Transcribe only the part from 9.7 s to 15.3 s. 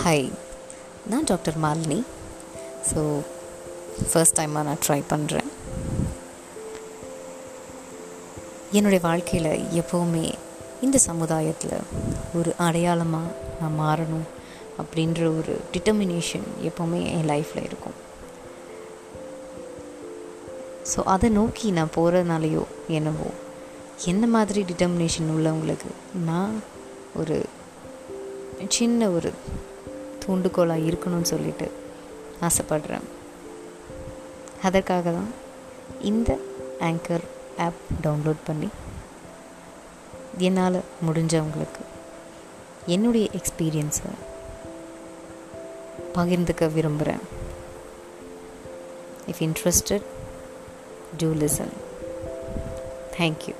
எப்போவுமே இந்த சமுதாயத்தில் ஒரு அடையாளமாக நான் மாறணும் அப்படின்ற